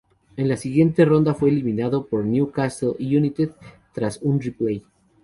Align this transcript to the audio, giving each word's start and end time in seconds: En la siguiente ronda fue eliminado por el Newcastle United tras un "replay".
En 0.35 0.49
la 0.49 0.57
siguiente 0.57 1.05
ronda 1.05 1.35
fue 1.35 1.49
eliminado 1.49 2.07
por 2.07 2.23
el 2.25 2.31
Newcastle 2.31 2.95
United 2.97 3.51
tras 3.93 4.17
un 4.23 4.41
"replay". 4.41 4.81